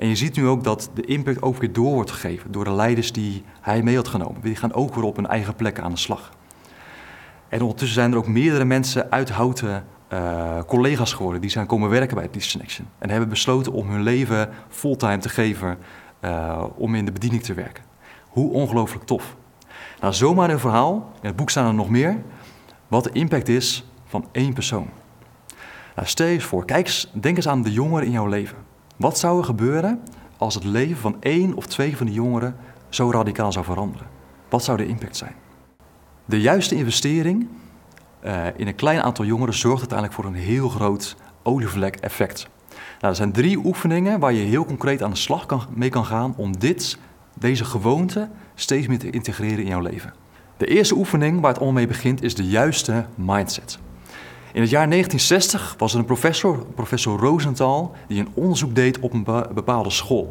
En 0.00 0.08
je 0.08 0.16
ziet 0.16 0.36
nu 0.36 0.46
ook 0.46 0.64
dat 0.64 0.90
de 0.94 1.04
impact 1.04 1.42
ook 1.42 1.56
weer 1.56 1.72
door 1.72 1.94
wordt 1.94 2.10
gegeven 2.10 2.52
door 2.52 2.64
de 2.64 2.72
leiders 2.72 3.12
die 3.12 3.44
hij 3.60 3.82
mee 3.82 3.96
had 3.96 4.08
genomen. 4.08 4.40
Die 4.40 4.56
gaan 4.56 4.72
ook 4.72 4.94
weer 4.94 5.04
op 5.04 5.16
hun 5.16 5.26
eigen 5.26 5.54
plekken 5.54 5.84
aan 5.84 5.90
de 5.90 5.98
slag. 5.98 6.30
En 7.48 7.60
ondertussen 7.60 7.94
zijn 7.94 8.12
er 8.12 8.18
ook 8.18 8.26
meerdere 8.26 8.64
mensen 8.64 9.10
uit 9.10 9.30
Houten 9.30 9.84
uh, 10.12 10.58
collega's 10.66 11.12
geworden. 11.12 11.40
Die 11.40 11.50
zijn 11.50 11.66
komen 11.66 11.90
werken 11.90 12.16
bij 12.16 12.28
Peace 12.28 12.50
Connection. 12.50 12.86
En 12.98 13.10
hebben 13.10 13.28
besloten 13.28 13.72
om 13.72 13.90
hun 13.90 14.02
leven 14.02 14.48
fulltime 14.68 15.18
te 15.18 15.28
geven 15.28 15.78
uh, 16.24 16.64
om 16.76 16.94
in 16.94 17.04
de 17.04 17.12
bediening 17.12 17.42
te 17.42 17.54
werken. 17.54 17.84
Hoe 18.28 18.52
ongelooflijk 18.52 19.04
tof. 19.04 19.36
Nou, 20.00 20.14
zomaar 20.14 20.50
een 20.50 20.58
verhaal. 20.58 21.12
In 21.20 21.26
het 21.28 21.36
boek 21.36 21.50
staan 21.50 21.66
er 21.66 21.74
nog 21.74 21.90
meer. 21.90 22.22
Wat 22.88 23.04
de 23.04 23.12
impact 23.12 23.48
is 23.48 23.90
van 24.04 24.28
één 24.32 24.52
persoon. 24.52 24.88
Nou, 25.94 26.08
stel 26.08 26.26
je 26.26 26.32
eens 26.32 26.44
voor, 26.44 26.64
kijk 26.64 26.86
eens, 26.86 27.10
denk 27.12 27.36
eens 27.36 27.48
aan 27.48 27.62
de 27.62 27.72
jongeren 27.72 28.06
in 28.06 28.12
jouw 28.12 28.26
leven. 28.26 28.69
Wat 29.00 29.18
zou 29.18 29.38
er 29.38 29.44
gebeuren 29.44 30.00
als 30.36 30.54
het 30.54 30.64
leven 30.64 30.96
van 30.96 31.16
één 31.20 31.54
of 31.54 31.66
twee 31.66 31.96
van 31.96 32.06
die 32.06 32.14
jongeren 32.14 32.56
zo 32.88 33.10
radicaal 33.10 33.52
zou 33.52 33.64
veranderen? 33.64 34.06
Wat 34.48 34.64
zou 34.64 34.76
de 34.76 34.86
impact 34.86 35.16
zijn? 35.16 35.34
De 36.24 36.40
juiste 36.40 36.74
investering 36.74 37.48
uh, 38.24 38.46
in 38.56 38.66
een 38.66 38.74
klein 38.74 39.00
aantal 39.00 39.24
jongeren 39.24 39.54
zorgt 39.54 39.78
uiteindelijk 39.78 40.20
voor 40.20 40.24
een 40.24 40.34
heel 40.34 40.68
groot 40.68 41.16
olievlek-effect. 41.42 42.48
Nou, 42.68 42.82
er 43.00 43.14
zijn 43.14 43.32
drie 43.32 43.56
oefeningen 43.64 44.20
waar 44.20 44.32
je 44.32 44.44
heel 44.44 44.64
concreet 44.64 45.02
aan 45.02 45.10
de 45.10 45.16
slag 45.16 45.46
kan, 45.46 45.62
mee 45.74 45.88
kan 45.88 46.04
gaan 46.04 46.34
om 46.36 46.58
dit, 46.58 46.98
deze 47.34 47.64
gewoonte 47.64 48.28
steeds 48.54 48.86
meer 48.86 48.98
te 48.98 49.10
integreren 49.10 49.58
in 49.58 49.70
jouw 49.70 49.80
leven. 49.80 50.14
De 50.56 50.66
eerste 50.66 50.96
oefening 50.96 51.40
waar 51.40 51.50
het 51.50 51.60
allemaal 51.60 51.78
mee 51.78 51.86
begint 51.86 52.22
is 52.22 52.34
de 52.34 52.46
juiste 52.46 53.06
mindset. 53.14 53.78
In 54.52 54.60
het 54.60 54.70
jaar 54.70 54.88
1960 54.88 55.74
was 55.78 55.92
er 55.92 55.98
een 55.98 56.04
professor, 56.04 56.66
professor 56.74 57.18
Rosenthal, 57.18 57.94
die 58.06 58.20
een 58.20 58.28
onderzoek 58.34 58.74
deed 58.74 58.98
op 58.98 59.12
een 59.12 59.24
bepaalde 59.54 59.90
school. 59.90 60.26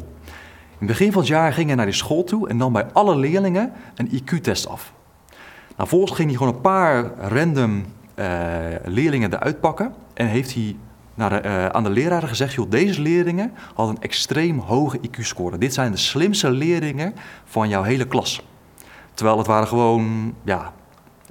In 0.80 0.86
het 0.86 0.98
begin 0.98 1.12
van 1.12 1.20
het 1.20 1.30
jaar 1.30 1.52
ging 1.52 1.66
hij 1.66 1.76
naar 1.76 1.86
die 1.86 1.94
school 1.94 2.24
toe 2.24 2.48
en 2.48 2.56
nam 2.56 2.72
bij 2.72 2.86
alle 2.92 3.16
leerlingen 3.16 3.72
een 3.94 4.08
IQ-test 4.08 4.68
af. 4.68 4.92
Nou, 5.28 5.88
vervolgens 5.88 6.12
ging 6.12 6.28
hij 6.28 6.38
gewoon 6.38 6.54
een 6.54 6.60
paar 6.60 7.10
random 7.18 7.84
uh, 8.14 8.26
leerlingen 8.84 9.32
eruit 9.32 9.60
pakken 9.60 9.94
en 10.14 10.26
heeft 10.26 10.54
hij 10.54 10.76
naar 11.14 11.32
eh, 11.32 11.66
aan 11.66 11.82
de 11.82 11.90
leraren 11.90 12.28
gezegd, 12.28 12.54
joh, 12.54 12.70
deze 12.70 13.00
leerlingen 13.00 13.52
hadden 13.74 13.96
een 13.96 14.02
extreem 14.02 14.58
hoge 14.58 14.98
IQ-score. 14.98 15.58
Dit 15.58 15.74
zijn 15.74 15.90
de 15.90 15.96
slimste 15.96 16.50
leerlingen 16.50 17.14
van 17.44 17.68
jouw 17.68 17.82
hele 17.82 18.06
klas. 18.06 18.42
Terwijl 19.14 19.38
het 19.38 19.46
waren 19.46 19.68
gewoon 19.68 20.34
ja, 20.44 20.72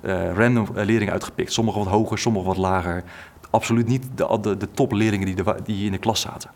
eh, 0.02 0.34
random 0.34 0.68
leerlingen 0.74 1.14
uitgepikt. 1.14 1.54
Sommigen 1.54 1.84
wat 1.84 1.94
hoger, 1.94 2.18
sommigen 2.18 2.48
wat 2.48 2.58
lager. 2.58 3.04
Absoluut 3.50 3.88
niet 3.88 4.08
de, 4.16 4.38
de, 4.42 4.58
de 4.58 4.72
topleerlingen 4.72 5.26
die, 5.26 5.36
de, 5.36 5.56
die 5.64 5.86
in 5.86 5.92
de 5.92 5.98
klas 5.98 6.22
zaten. 6.22 6.50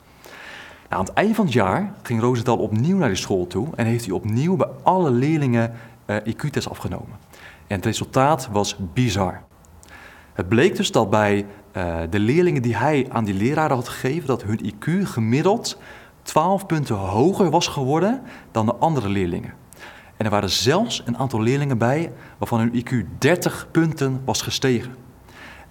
Nou, 0.90 1.02
aan 1.02 1.06
het 1.06 1.14
einde 1.14 1.36
van 1.36 1.46
het 1.46 1.54
jaar 1.54 1.94
ging 2.02 2.22
Rosenthal 2.22 2.58
opnieuw 2.58 2.98
naar 2.98 3.08
die 3.08 3.18
school 3.18 3.48
toe 3.48 3.68
en 3.76 3.86
heeft 3.86 4.06
hij 4.06 4.14
opnieuw 4.14 4.56
bij 4.56 4.68
alle 4.84 5.12
leerlingen 5.12 5.74
uh, 6.06 6.16
IQ-test 6.16 6.70
afgenomen. 6.70 7.18
En 7.68 7.76
het 7.76 7.86
resultaat 7.86 8.50
was 8.52 8.76
bizar. 8.94 9.42
Het 10.34 10.50
bleek 10.50 10.76
dus 10.76 10.92
dat 10.92 11.10
bij 11.10 11.46
de 12.10 12.20
leerlingen 12.20 12.62
die 12.62 12.76
hij 12.76 13.08
aan 13.10 13.24
die 13.24 13.34
leraren 13.34 13.76
had 13.76 13.88
gegeven, 13.88 14.28
dat 14.28 14.44
hun 14.44 14.74
IQ 14.74 15.04
gemiddeld 15.04 15.78
12 16.24 16.66
punten 16.66 16.96
hoger 16.96 17.50
was 17.50 17.68
geworden 17.68 18.22
dan 18.52 18.66
de 18.66 18.76
andere 18.76 19.10
leerlingen. 19.10 19.54
En 20.24 20.30
er 20.30 20.36
waren 20.36 20.50
zelfs 20.50 21.02
een 21.06 21.18
aantal 21.18 21.42
leerlingen 21.42 21.78
bij 21.78 22.12
waarvan 22.38 22.60
hun 22.60 22.84
IQ 22.84 23.18
30 23.18 23.68
punten 23.72 24.22
was 24.26 24.42
gestegen. 24.42 24.96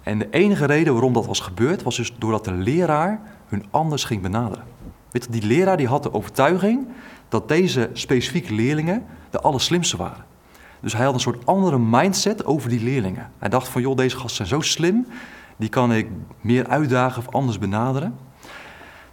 En 0.03 0.19
de 0.19 0.29
enige 0.29 0.65
reden 0.65 0.93
waarom 0.93 1.13
dat 1.13 1.25
was 1.25 1.39
gebeurd, 1.39 1.83
was 1.83 1.95
dus 1.95 2.13
doordat 2.17 2.45
de 2.45 2.51
leraar 2.51 3.21
hun 3.47 3.65
anders 3.71 4.03
ging 4.03 4.21
benaderen. 4.21 4.63
Weet 5.11 5.31
die 5.31 5.45
leraar 5.45 5.77
die 5.77 5.87
had 5.87 6.03
de 6.03 6.13
overtuiging 6.13 6.87
dat 7.29 7.47
deze 7.47 7.89
specifieke 7.93 8.53
leerlingen 8.53 9.05
de 9.29 9.39
allerslimste 9.39 9.97
waren. 9.97 10.25
Dus 10.79 10.93
hij 10.93 11.05
had 11.05 11.13
een 11.13 11.19
soort 11.19 11.45
andere 11.45 11.79
mindset 11.79 12.45
over 12.45 12.69
die 12.69 12.83
leerlingen. 12.83 13.31
Hij 13.39 13.49
dacht 13.49 13.67
van, 13.67 13.81
joh, 13.81 13.95
deze 13.95 14.17
gasten 14.17 14.47
zijn 14.47 14.61
zo 14.61 14.69
slim, 14.69 15.07
die 15.57 15.69
kan 15.69 15.93
ik 15.93 16.07
meer 16.41 16.67
uitdagen 16.67 17.27
of 17.27 17.33
anders 17.33 17.59
benaderen. 17.59 18.15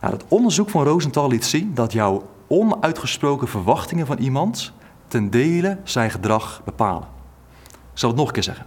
Nou, 0.01 0.13
het 0.13 0.25
onderzoek 0.29 0.71
van 0.71 0.85
Rosenthal 0.85 1.29
liet 1.29 1.45
zien 1.45 1.75
dat 1.75 1.93
jouw 1.93 2.29
onuitgesproken 2.47 3.49
verwachtingen 3.49 4.07
van 4.07 4.19
iemand 4.19 4.73
ten 5.11 5.31
dele 5.31 5.79
zijn 5.85 6.11
gedrag 6.11 6.63
bepalen. 6.65 7.09
Ik 7.69 7.99
zal 7.99 8.09
het 8.09 8.19
nog 8.19 8.27
een 8.27 8.33
keer 8.33 8.43
zeggen. 8.43 8.67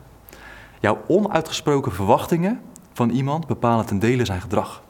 Jouw 0.80 1.02
onuitgesproken 1.08 1.92
verwachtingen 1.92 2.62
van 2.94 3.10
iemand 3.10 3.48
bepalen 3.48 3.86
ten 3.86 4.00
dele 4.00 4.26
zijn 4.26 4.42
gedrag. 4.42 4.84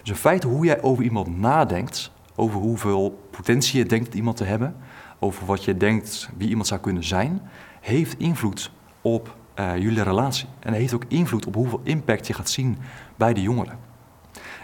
Dus 0.00 0.10
in 0.10 0.14
feite 0.14 0.46
hoe 0.46 0.64
jij 0.64 0.82
over 0.82 1.04
iemand 1.04 1.38
nadenkt, 1.38 2.10
over 2.34 2.60
hoeveel 2.60 3.28
potentie 3.30 3.78
je 3.78 3.86
denkt 3.86 4.14
iemand 4.14 4.36
te 4.36 4.44
hebben, 4.44 4.76
over 5.18 5.46
wat 5.46 5.64
je 5.64 5.76
denkt 5.76 6.30
wie 6.36 6.48
iemand 6.48 6.66
zou 6.66 6.80
kunnen 6.80 7.04
zijn, 7.04 7.42
heeft 7.80 8.18
invloed 8.18 8.70
op 9.02 9.36
uh, 9.58 9.76
jullie 9.76 10.02
relatie. 10.02 10.48
En 10.58 10.72
heeft 10.72 10.94
ook 10.94 11.04
invloed 11.08 11.46
op 11.46 11.54
hoeveel 11.54 11.80
impact 11.82 12.26
je 12.26 12.32
gaat 12.32 12.50
zien 12.50 12.78
bij 13.16 13.34
de 13.34 13.42
jongeren. 13.42 13.78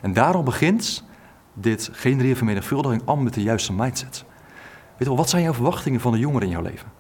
En 0.02 0.12
daarom 0.12 0.44
begint 0.44 1.04
dit 1.52 1.90
genereren 1.92 2.36
vermenigvuldiging 2.36 3.02
allemaal 3.04 3.24
met 3.24 3.34
de 3.34 3.42
juiste 3.42 3.72
mindset. 3.72 4.24
Weet 4.96 5.08
wel, 5.08 5.16
wat 5.16 5.28
zijn 5.28 5.42
jouw 5.42 5.54
verwachtingen 5.54 6.00
van 6.00 6.12
de 6.12 6.18
jongeren 6.18 6.42
in 6.42 6.52
jouw 6.52 6.62
leven? 6.62 6.92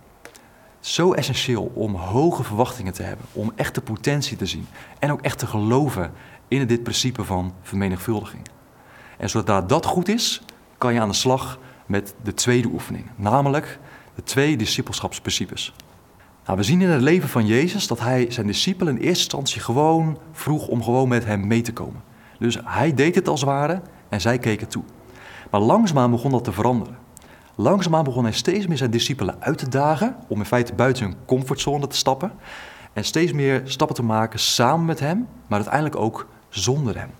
Zo 0.80 1.12
essentieel 1.12 1.72
om 1.74 1.94
hoge 1.94 2.42
verwachtingen 2.42 2.92
te 2.92 3.02
hebben, 3.02 3.26
om 3.32 3.52
echte 3.54 3.80
potentie 3.80 4.36
te 4.36 4.46
zien 4.46 4.66
en 4.98 5.12
ook 5.12 5.20
echt 5.20 5.38
te 5.38 5.46
geloven 5.46 6.12
in 6.48 6.66
dit 6.66 6.82
principe 6.82 7.24
van 7.24 7.54
vermenigvuldiging. 7.62 8.42
En 9.18 9.30
zodra 9.30 9.60
dat 9.60 9.86
goed 9.86 10.08
is, 10.08 10.42
kan 10.78 10.94
je 10.94 11.00
aan 11.00 11.08
de 11.08 11.14
slag 11.14 11.58
met 11.86 12.14
de 12.22 12.34
tweede 12.34 12.68
oefening, 12.68 13.04
namelijk 13.16 13.78
de 14.14 14.22
twee 14.22 14.56
discipelschapsprincipes. 14.56 15.74
Nou, 16.44 16.58
we 16.58 16.64
zien 16.64 16.80
in 16.80 16.88
het 16.88 17.00
leven 17.00 17.28
van 17.28 17.46
Jezus 17.46 17.86
dat 17.86 18.00
hij 18.00 18.26
zijn 18.30 18.46
discipelen 18.46 18.96
in 18.96 19.02
eerste 19.02 19.18
instantie 19.18 19.60
gewoon 19.60 20.18
vroeg 20.32 20.68
om 20.68 20.82
gewoon 20.82 21.08
met 21.08 21.24
hem 21.24 21.46
mee 21.46 21.60
te 21.60 21.72
komen. 21.72 22.02
Dus 22.38 22.58
hij 22.64 22.94
deed 22.94 23.14
het 23.14 23.28
als 23.28 23.42
ware 23.42 23.82
en 24.08 24.20
zij 24.20 24.38
keken 24.38 24.68
toe. 24.68 24.82
Maar 25.50 25.60
langzaamaan 25.60 26.10
begon 26.10 26.30
dat 26.30 26.44
te 26.44 26.52
veranderen. 26.52 27.03
Langzaamaan 27.54 28.04
begon 28.04 28.24
hij 28.24 28.32
steeds 28.32 28.66
meer 28.66 28.76
zijn 28.76 28.90
discipelen 28.90 29.36
uit 29.38 29.58
te 29.58 29.68
dagen 29.68 30.16
om 30.28 30.38
in 30.38 30.44
feite 30.44 30.74
buiten 30.74 31.04
hun 31.04 31.16
comfortzone 31.26 31.86
te 31.86 31.96
stappen. 31.96 32.32
En 32.92 33.04
steeds 33.04 33.32
meer 33.32 33.62
stappen 33.64 33.96
te 33.96 34.02
maken 34.02 34.38
samen 34.38 34.84
met 34.84 35.00
hem, 35.00 35.28
maar 35.46 35.58
uiteindelijk 35.58 35.96
ook 35.96 36.26
zonder 36.48 36.98
hem. 36.98 37.10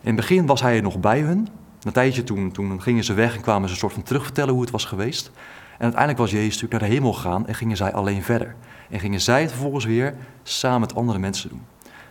In 0.00 0.06
het 0.08 0.16
begin 0.16 0.46
was 0.46 0.60
hij 0.60 0.76
er 0.76 0.82
nog 0.82 1.00
bij 1.00 1.20
hun. 1.20 1.48
Een 1.82 1.92
tijdje 1.92 2.24
toen, 2.24 2.52
toen 2.52 2.82
gingen 2.82 3.04
ze 3.04 3.12
weg 3.14 3.34
en 3.34 3.40
kwamen 3.40 3.68
ze 3.68 3.74
een 3.74 3.80
soort 3.80 3.92
van 3.92 4.02
terugvertellen 4.02 4.52
hoe 4.52 4.62
het 4.62 4.70
was 4.70 4.84
geweest. 4.84 5.30
En 5.72 5.82
uiteindelijk 5.82 6.18
was 6.18 6.30
Jezus 6.30 6.54
natuurlijk 6.54 6.80
naar 6.80 6.90
de 6.90 6.94
hemel 6.94 7.12
gegaan 7.12 7.46
en 7.46 7.54
gingen 7.54 7.76
zij 7.76 7.92
alleen 7.92 8.22
verder. 8.22 8.54
En 8.90 9.00
gingen 9.00 9.20
zij 9.20 9.40
het 9.40 9.50
vervolgens 9.50 9.84
weer 9.84 10.14
samen 10.42 10.80
met 10.80 10.94
andere 10.94 11.18
mensen 11.18 11.48
doen. 11.48 11.62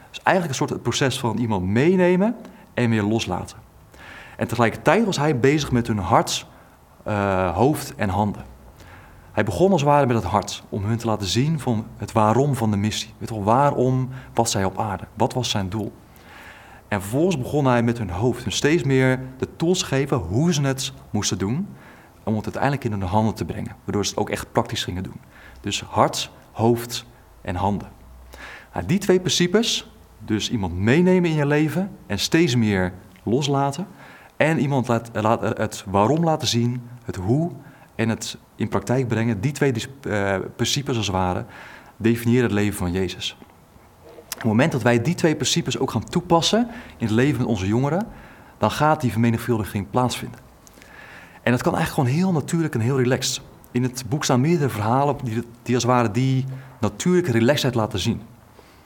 Dus 0.09 0.21
eigenlijk 0.23 0.47
een 0.47 0.67
soort 0.67 0.69
het 0.69 0.81
proces 0.81 1.19
van 1.19 1.37
iemand 1.37 1.65
meenemen 1.65 2.35
en 2.73 2.89
weer 2.89 3.03
loslaten. 3.03 3.57
En 4.37 4.47
tegelijkertijd 4.47 5.05
was 5.05 5.17
hij 5.17 5.39
bezig 5.39 5.71
met 5.71 5.87
hun 5.87 5.97
hart, 5.97 6.45
uh, 7.07 7.55
hoofd 7.55 7.95
en 7.95 8.09
handen. 8.09 8.45
Hij 9.31 9.43
begon 9.43 9.71
als 9.71 9.81
het 9.81 9.89
ware 9.89 10.05
met 10.05 10.15
het 10.15 10.25
hart, 10.25 10.63
om 10.69 10.83
hun 10.83 10.97
te 10.97 11.05
laten 11.05 11.27
zien 11.27 11.59
van 11.59 11.85
het 11.97 12.11
waarom 12.11 12.55
van 12.55 12.71
de 12.71 12.77
missie. 12.77 13.13
Weet 13.17 13.29
wel, 13.29 13.43
waarom 13.43 14.09
was 14.33 14.51
zij 14.51 14.65
op 14.65 14.79
aarde? 14.79 15.03
Wat 15.13 15.33
was 15.33 15.49
zijn 15.49 15.69
doel? 15.69 15.91
En 16.87 17.01
vervolgens 17.01 17.37
begon 17.37 17.65
hij 17.65 17.83
met 17.83 17.97
hun 17.97 18.09
hoofd, 18.09 18.43
hun 18.43 18.51
steeds 18.51 18.83
meer 18.83 19.19
de 19.37 19.47
tools 19.55 19.83
geven 19.83 20.17
hoe 20.17 20.53
ze 20.53 20.61
het 20.61 20.93
moesten 21.09 21.37
doen, 21.37 21.67
om 22.23 22.35
het 22.35 22.43
uiteindelijk 22.43 22.83
in 22.83 22.91
hun 22.91 23.01
handen 23.01 23.33
te 23.33 23.45
brengen, 23.45 23.75
waardoor 23.83 24.05
ze 24.05 24.09
het 24.09 24.19
ook 24.19 24.29
echt 24.29 24.51
praktisch 24.51 24.83
gingen 24.83 25.03
doen. 25.03 25.21
Dus 25.61 25.81
hart, 25.81 26.31
hoofd 26.51 27.05
en 27.41 27.55
handen. 27.55 27.89
Nou, 28.73 28.85
die 28.85 28.97
twee 28.97 29.19
principes, 29.19 29.91
dus 30.19 30.51
iemand 30.51 30.77
meenemen 30.77 31.29
in 31.29 31.35
je 31.35 31.45
leven 31.45 31.91
en 32.07 32.19
steeds 32.19 32.55
meer 32.55 32.93
loslaten, 33.23 33.87
en 34.37 34.59
iemand 34.59 34.87
laat, 34.87 35.09
het 35.57 35.83
waarom 35.87 36.23
laten 36.23 36.47
zien, 36.47 36.89
het 37.03 37.15
hoe 37.15 37.51
en 37.95 38.09
het 38.09 38.37
in 38.55 38.67
praktijk 38.67 39.07
brengen, 39.07 39.41
die 39.41 39.51
twee 39.51 39.73
uh, 40.07 40.35
principes 40.55 40.97
als 40.97 41.07
het 41.07 41.15
ware, 41.15 41.45
definiëren 41.97 42.43
het 42.43 42.51
leven 42.51 42.77
van 42.77 42.91
Jezus. 42.91 43.37
Op 44.25 44.37
het 44.37 44.43
moment 44.43 44.71
dat 44.71 44.81
wij 44.81 45.01
die 45.01 45.15
twee 45.15 45.35
principes 45.35 45.79
ook 45.79 45.91
gaan 45.91 46.09
toepassen 46.09 46.67
in 46.97 47.05
het 47.05 47.15
leven 47.15 47.37
van 47.37 47.45
onze 47.45 47.67
jongeren, 47.67 48.07
dan 48.57 48.71
gaat 48.71 49.01
die 49.01 49.11
vermenigvuldiging 49.11 49.89
plaatsvinden. 49.89 50.39
En 51.43 51.51
dat 51.51 51.61
kan 51.61 51.75
eigenlijk 51.75 52.09
gewoon 52.09 52.21
heel 52.21 52.31
natuurlijk 52.31 52.73
en 52.73 52.79
heel 52.79 52.97
relaxed. 52.97 53.41
In 53.71 53.83
het 53.83 54.03
boek 54.09 54.23
staan 54.23 54.41
meerdere 54.41 54.69
verhalen 54.69 55.15
die, 55.23 55.43
die 55.63 55.75
als 55.75 55.83
het 55.83 55.91
ware 55.93 56.11
die 56.11 56.45
natuurlijke 56.79 57.31
relaxedheid 57.31 57.75
laten 57.75 57.99
zien. 57.99 58.21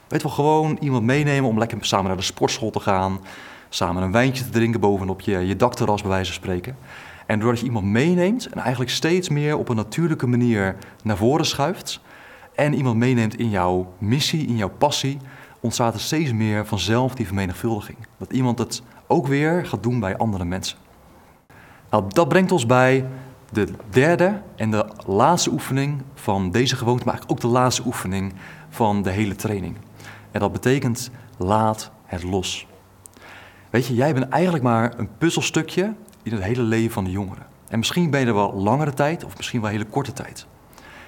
Weet 0.08 0.22
wel, 0.22 0.32
gewoon 0.32 0.76
iemand 0.80 1.04
meenemen 1.04 1.50
om 1.50 1.58
lekker 1.58 1.78
samen 1.80 2.06
naar 2.06 2.16
de 2.16 2.22
sportschool 2.22 2.70
te 2.70 2.80
gaan, 2.80 3.20
samen 3.68 4.02
een 4.02 4.12
wijntje 4.12 4.44
te 4.44 4.50
drinken 4.50 4.80
bovenop 4.80 5.20
je, 5.20 5.38
je 5.38 5.56
dakterras 5.56 6.00
bij 6.00 6.10
wijze 6.10 6.32
van 6.32 6.42
spreken. 6.42 6.76
En 7.26 7.38
doordat 7.38 7.60
je 7.60 7.66
iemand 7.66 7.86
meeneemt 7.86 8.46
en 8.46 8.60
eigenlijk 8.60 8.90
steeds 8.90 9.28
meer 9.28 9.56
op 9.56 9.68
een 9.68 9.76
natuurlijke 9.76 10.26
manier 10.26 10.76
naar 11.02 11.16
voren 11.16 11.46
schuift 11.46 12.00
en 12.54 12.74
iemand 12.74 12.96
meeneemt 12.96 13.38
in 13.38 13.50
jouw 13.50 13.92
missie, 13.98 14.46
in 14.46 14.56
jouw 14.56 14.70
passie, 14.78 15.18
ontstaat 15.60 15.94
er 15.94 16.00
steeds 16.00 16.32
meer 16.32 16.66
vanzelf 16.66 17.14
die 17.14 17.26
vermenigvuldiging. 17.26 17.98
Dat 18.18 18.32
iemand 18.32 18.58
het 18.58 18.82
ook 19.06 19.26
weer 19.26 19.66
gaat 19.66 19.82
doen 19.82 20.00
bij 20.00 20.16
andere 20.16 20.44
mensen. 20.44 20.78
Nou, 21.90 22.04
dat 22.08 22.28
brengt 22.28 22.52
ons 22.52 22.66
bij 22.66 23.04
de 23.52 23.68
derde 23.90 24.40
en 24.56 24.70
de 24.70 24.86
laatste 25.06 25.50
oefening 25.50 26.02
van 26.14 26.50
deze 26.50 26.76
gewoonte, 26.76 27.04
maar 27.04 27.14
eigenlijk 27.14 27.44
ook 27.44 27.50
de 27.50 27.58
laatste 27.58 27.82
oefening 27.86 28.34
van 28.68 29.02
de 29.02 29.10
hele 29.10 29.36
training. 29.36 29.76
En 30.30 30.40
dat 30.40 30.52
betekent 30.52 31.10
laat 31.36 31.90
het 32.04 32.22
los. 32.22 32.66
Weet 33.70 33.86
je, 33.86 33.94
jij 33.94 34.14
bent 34.14 34.28
eigenlijk 34.28 34.64
maar 34.64 34.98
een 34.98 35.08
puzzelstukje 35.18 35.94
in 36.26 36.32
het 36.32 36.42
hele 36.42 36.62
leven 36.62 36.92
van 36.92 37.04
de 37.04 37.10
jongeren. 37.10 37.46
En 37.68 37.78
misschien 37.78 38.10
ben 38.10 38.20
je 38.20 38.26
er 38.26 38.34
wel 38.34 38.54
langere 38.54 38.94
tijd 38.94 39.24
of 39.24 39.36
misschien 39.36 39.60
wel 39.60 39.70
hele 39.70 39.84
korte 39.84 40.12
tijd. 40.12 40.46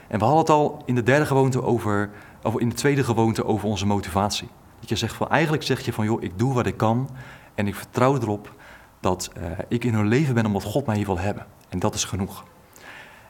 En 0.09 0.19
we 0.19 0.25
hadden 0.25 0.41
het 0.41 0.51
al 0.51 0.83
in 0.85 0.95
de 0.95 1.03
derde 1.03 1.27
gewoonte 1.27 1.63
over, 1.63 2.11
of 2.43 2.59
in 2.59 2.69
de 2.69 2.75
tweede 2.75 3.05
gewoonte 3.05 3.45
over 3.45 3.69
onze 3.69 3.87
motivatie. 3.87 4.49
Dat 4.81 4.89
je 4.89 4.97
zegt 4.97 5.15
van 5.15 5.29
eigenlijk 5.29 5.63
zeg 5.63 5.81
je 5.81 5.93
van 5.93 6.05
joh, 6.05 6.23
ik 6.23 6.39
doe 6.39 6.55
wat 6.55 6.67
ik 6.67 6.77
kan 6.77 7.09
en 7.55 7.67
ik 7.67 7.75
vertrouw 7.75 8.15
erop 8.15 8.55
dat 9.01 9.31
uh, 9.39 9.45
ik 9.69 9.85
in 9.85 9.95
hun 9.95 10.07
leven 10.07 10.35
ben 10.35 10.47
omdat 10.47 10.63
God 10.63 10.87
mij 10.87 10.97
hier 10.97 11.07
wil 11.07 11.19
hebben. 11.19 11.47
En 11.69 11.79
dat 11.79 11.95
is 11.95 12.05
genoeg. 12.05 12.45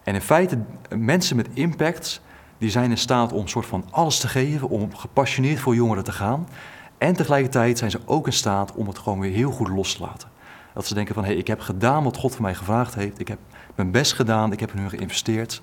En 0.02 0.14
in 0.14 0.20
feite, 0.20 0.58
mensen 0.96 1.36
met 1.36 1.48
impact, 1.52 2.20
die 2.58 2.70
zijn 2.70 2.90
in 2.90 2.98
staat 2.98 3.32
om 3.32 3.48
soort 3.48 3.66
van 3.66 3.84
alles 3.90 4.18
te 4.18 4.28
geven, 4.28 4.68
om 4.68 4.94
gepassioneerd 4.94 5.60
voor 5.60 5.74
jongeren 5.74 6.04
te 6.04 6.12
gaan. 6.12 6.48
En 6.98 7.14
tegelijkertijd 7.14 7.78
zijn 7.78 7.90
ze 7.90 8.00
ook 8.04 8.26
in 8.26 8.32
staat 8.32 8.74
om 8.74 8.86
het 8.86 8.98
gewoon 8.98 9.20
weer 9.20 9.32
heel 9.32 9.50
goed 9.50 9.68
los 9.68 9.94
te 9.94 10.02
laten. 10.02 10.28
Dat 10.78 10.86
ze 10.86 10.94
denken 10.94 11.14
van, 11.14 11.24
hé, 11.24 11.30
hey, 11.30 11.38
ik 11.38 11.46
heb 11.46 11.60
gedaan 11.60 12.04
wat 12.04 12.16
God 12.16 12.34
van 12.34 12.42
mij 12.42 12.54
gevraagd 12.54 12.94
heeft. 12.94 13.20
Ik 13.20 13.28
heb 13.28 13.38
mijn 13.74 13.90
best 13.90 14.12
gedaan, 14.12 14.52
ik 14.52 14.60
heb 14.60 14.72
in 14.72 14.78
hun 14.78 14.90
geïnvesteerd. 14.90 15.62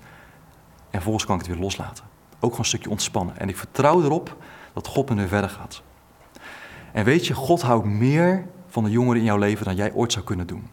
En 0.84 0.90
vervolgens 0.90 1.24
kan 1.24 1.34
ik 1.34 1.40
het 1.40 1.50
weer 1.50 1.62
loslaten. 1.62 2.04
Ook 2.34 2.40
gewoon 2.40 2.58
een 2.58 2.64
stukje 2.64 2.90
ontspannen. 2.90 3.38
En 3.38 3.48
ik 3.48 3.56
vertrouw 3.56 4.02
erop 4.02 4.36
dat 4.72 4.86
God 4.86 5.08
met 5.08 5.18
hun 5.18 5.28
verder 5.28 5.50
gaat. 5.50 5.82
En 6.92 7.04
weet 7.04 7.26
je, 7.26 7.34
God 7.34 7.62
houdt 7.62 7.86
meer 7.86 8.46
van 8.66 8.84
de 8.84 8.90
jongeren 8.90 9.18
in 9.18 9.24
jouw 9.24 9.36
leven 9.36 9.64
dan 9.64 9.74
jij 9.74 9.92
ooit 9.92 10.12
zou 10.12 10.24
kunnen 10.24 10.46
doen. 10.46 10.68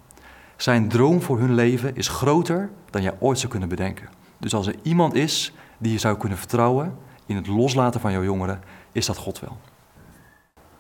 Zijn 0.56 0.90
droom 0.90 1.22
voor 1.22 1.40
hun 1.40 1.54
leven 1.54 1.96
is 1.96 2.08
groter 2.08 2.70
dan 2.90 3.02
jij 3.02 3.14
ooit 3.20 3.40
zou 3.40 3.52
kunnen 3.52 3.70
bedenken. 3.70 4.10
Dus 4.40 4.54
als 4.54 4.68
er 4.68 4.76
iemand 4.82 5.14
is 5.14 5.54
die 5.78 5.92
je 5.92 6.00
zou 6.00 6.18
kunnen 6.18 6.38
vertrouwen 6.38 6.98
in 7.26 7.36
het 7.36 7.48
loslaten 7.48 8.00
van 8.02 8.12
jouw 8.12 8.24
jongeren, 8.24 8.62
is 8.92 9.06
dat 9.06 9.18
God 9.18 9.40
wel. 9.40 9.58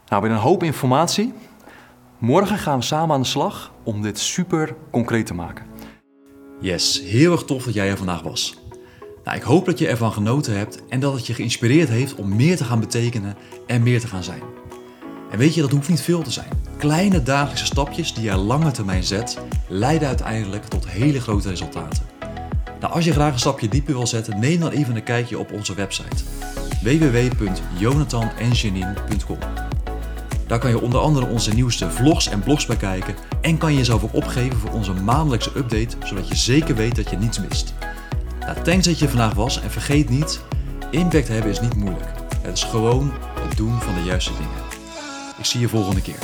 Nou, 0.07 0.21
met 0.21 0.31
een 0.31 0.37
hoop 0.37 0.63
informatie 0.63 1.33
Morgen 2.23 2.57
gaan 2.57 2.79
we 2.79 2.85
samen 2.85 3.15
aan 3.15 3.21
de 3.21 3.27
slag 3.27 3.71
om 3.83 4.01
dit 4.01 4.19
super 4.19 4.75
concreet 4.91 5.25
te 5.25 5.33
maken. 5.33 5.65
Yes, 6.59 7.01
heel 7.05 7.31
erg 7.31 7.43
tof 7.43 7.63
dat 7.63 7.73
jij 7.73 7.89
er 7.89 7.97
vandaag 7.97 8.21
was. 8.21 8.57
Nou, 9.23 9.37
ik 9.37 9.43
hoop 9.43 9.65
dat 9.65 9.79
je 9.79 9.87
ervan 9.87 10.11
genoten 10.11 10.57
hebt 10.57 10.83
en 10.89 10.99
dat 10.99 11.13
het 11.13 11.27
je 11.27 11.33
geïnspireerd 11.33 11.89
heeft 11.89 12.15
om 12.15 12.35
meer 12.35 12.57
te 12.57 12.63
gaan 12.63 12.79
betekenen 12.79 13.35
en 13.67 13.83
meer 13.83 13.99
te 13.99 14.07
gaan 14.07 14.23
zijn. 14.23 14.41
En 15.31 15.37
weet 15.37 15.55
je, 15.55 15.61
dat 15.61 15.71
hoeft 15.71 15.89
niet 15.89 16.01
veel 16.01 16.21
te 16.21 16.31
zijn. 16.31 16.49
Kleine 16.77 17.23
dagelijkse 17.23 17.65
stapjes 17.65 18.13
die 18.13 18.23
je 18.23 18.35
lange 18.35 18.71
termijn 18.71 19.03
zet, 19.03 19.39
leiden 19.67 20.07
uiteindelijk 20.07 20.65
tot 20.65 20.87
hele 20.87 21.21
grote 21.21 21.49
resultaten. 21.49 22.03
Nou, 22.79 22.93
als 22.93 23.05
je 23.05 23.11
graag 23.11 23.33
een 23.33 23.39
stapje 23.39 23.67
dieper 23.67 23.93
wil 23.93 24.07
zetten, 24.07 24.39
neem 24.39 24.59
dan 24.59 24.71
even 24.71 24.95
een 24.95 25.03
kijkje 25.03 25.39
op 25.39 25.51
onze 25.51 25.75
website 25.75 26.23
www.jonathanenjanine.com. 26.81 29.72
Daar 30.47 30.59
kan 30.59 30.69
je 30.69 30.81
onder 30.81 30.99
andere 30.99 31.25
onze 31.25 31.53
nieuwste 31.53 31.91
vlogs 31.91 32.27
en 32.27 32.39
blogs 32.39 32.65
bekijken 32.65 33.15
en 33.41 33.57
kan 33.57 33.71
je 33.71 33.77
jezelf 33.77 34.03
ook 34.03 34.13
opgeven 34.13 34.59
voor 34.59 34.71
onze 34.71 34.93
maandelijkse 34.93 35.51
update, 35.55 35.97
zodat 36.03 36.27
je 36.27 36.35
zeker 36.35 36.75
weet 36.75 36.95
dat 36.95 37.09
je 37.09 37.17
niets 37.17 37.39
mist. 37.39 37.73
Nou, 38.39 38.61
thanks 38.61 38.85
dat 38.85 38.99
je 38.99 39.09
vandaag 39.09 39.33
was 39.33 39.61
en 39.61 39.71
vergeet 39.71 40.09
niet, 40.09 40.41
impact 40.91 41.27
hebben 41.27 41.51
is 41.51 41.61
niet 41.61 41.75
moeilijk. 41.75 42.11
Het 42.41 42.57
is 42.57 42.63
gewoon 42.63 43.13
het 43.39 43.57
doen 43.57 43.81
van 43.81 43.93
de 43.93 44.03
juiste 44.03 44.31
dingen. 44.33 44.63
Ik 45.37 45.45
zie 45.45 45.59
je 45.59 45.69
volgende 45.69 46.01
keer. 46.01 46.19